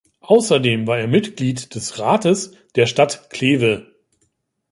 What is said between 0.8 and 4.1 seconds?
war er Mitglied des Rates der Stadt Kleve.